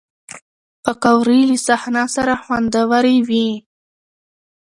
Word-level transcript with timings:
پکورې 0.83 1.39
له 1.49 1.57
صحنه 1.67 2.03
سره 2.15 2.33
خوندورې 2.43 3.17
وي 3.27 3.49